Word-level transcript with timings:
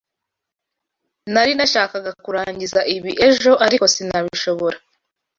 Nari 1.33 1.51
nashakaga 1.57 2.11
kurangiza 2.23 2.79
ibi 2.95 3.11
ejo, 3.27 3.51
ariko 3.65 3.85
sinabishobora. 3.93 4.77